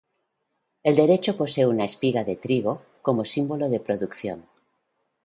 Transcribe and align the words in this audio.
El 0.81 0.95
derecho 0.95 1.37
posee 1.37 1.67
una 1.67 1.83
espiga 1.85 2.23
de 2.23 2.35
trigo, 2.35 2.81
como 3.03 3.23
símbolo 3.23 3.69
de 3.69 3.79
producción. 3.79 4.47